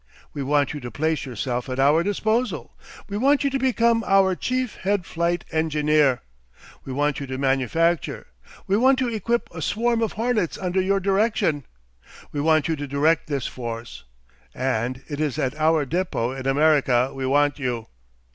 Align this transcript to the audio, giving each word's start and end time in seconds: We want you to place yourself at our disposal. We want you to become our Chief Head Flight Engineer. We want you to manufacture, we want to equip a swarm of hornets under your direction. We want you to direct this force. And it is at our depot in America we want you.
We 0.33 0.41
want 0.41 0.73
you 0.73 0.79
to 0.79 0.89
place 0.89 1.27
yourself 1.27 1.69
at 1.69 1.79
our 1.79 2.01
disposal. 2.01 2.73
We 3.07 3.17
want 3.17 3.43
you 3.43 3.51
to 3.51 3.59
become 3.59 4.03
our 4.07 4.33
Chief 4.35 4.77
Head 4.77 5.05
Flight 5.05 5.45
Engineer. 5.51 6.21
We 6.83 6.91
want 6.91 7.19
you 7.19 7.27
to 7.27 7.37
manufacture, 7.37 8.25
we 8.65 8.75
want 8.77 8.97
to 8.97 9.13
equip 9.13 9.47
a 9.53 9.61
swarm 9.61 10.01
of 10.01 10.13
hornets 10.13 10.57
under 10.57 10.81
your 10.81 10.99
direction. 10.99 11.65
We 12.31 12.41
want 12.41 12.67
you 12.67 12.75
to 12.77 12.87
direct 12.87 13.27
this 13.27 13.45
force. 13.45 14.03
And 14.55 15.03
it 15.07 15.19
is 15.19 15.37
at 15.37 15.55
our 15.59 15.85
depot 15.85 16.31
in 16.31 16.47
America 16.47 17.11
we 17.13 17.27
want 17.27 17.59
you. 17.59 17.85